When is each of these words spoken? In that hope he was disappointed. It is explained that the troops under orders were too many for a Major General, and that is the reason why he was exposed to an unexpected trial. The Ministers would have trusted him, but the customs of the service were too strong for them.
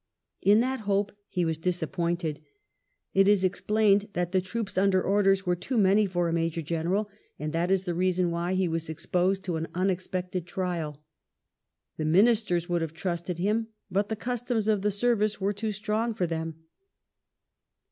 In 0.41 0.61
that 0.61 0.79
hope 0.89 1.11
he 1.29 1.45
was 1.45 1.59
disappointed. 1.59 2.41
It 3.13 3.27
is 3.27 3.43
explained 3.43 4.09
that 4.13 4.31
the 4.31 4.41
troops 4.41 4.75
under 4.75 4.99
orders 4.99 5.45
were 5.45 5.55
too 5.55 5.77
many 5.77 6.07
for 6.07 6.27
a 6.27 6.33
Major 6.33 6.63
General, 6.63 7.07
and 7.37 7.53
that 7.53 7.69
is 7.69 7.83
the 7.85 7.93
reason 7.93 8.31
why 8.31 8.55
he 8.55 8.67
was 8.67 8.89
exposed 8.89 9.43
to 9.43 9.57
an 9.57 9.67
unexpected 9.75 10.47
trial. 10.47 11.03
The 11.97 12.05
Ministers 12.05 12.67
would 12.67 12.81
have 12.81 12.93
trusted 12.93 13.37
him, 13.37 13.67
but 13.91 14.09
the 14.09 14.15
customs 14.15 14.67
of 14.67 14.81
the 14.81 14.89
service 14.89 15.39
were 15.39 15.53
too 15.53 15.71
strong 15.71 16.15
for 16.15 16.25
them. 16.25 16.63